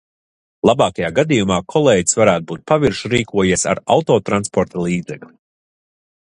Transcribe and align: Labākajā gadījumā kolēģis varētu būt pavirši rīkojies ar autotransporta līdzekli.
Labākajā 0.67 1.11
gadījumā 1.19 1.57
kolēģis 1.73 2.17
varētu 2.21 2.47
būt 2.53 2.63
pavirši 2.73 3.13
rīkojies 3.15 3.67
ar 3.75 3.83
autotransporta 3.97 4.83
līdzekli. 4.89 5.33